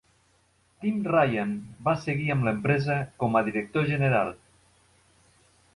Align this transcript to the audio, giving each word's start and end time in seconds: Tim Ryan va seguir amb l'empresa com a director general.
Tim 0.85 1.03
Ryan 1.11 1.51
va 1.89 1.93
seguir 2.07 2.33
amb 2.37 2.49
l'empresa 2.49 2.97
com 3.25 3.39
a 3.41 3.45
director 3.51 3.87
general. 3.95 4.37